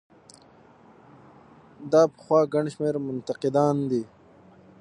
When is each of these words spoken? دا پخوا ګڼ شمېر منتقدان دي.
دا 1.91 2.01
پخوا 2.13 2.39
ګڼ 2.53 2.65
شمېر 2.73 2.93
منتقدان 3.07 3.75
دي. 3.89 4.01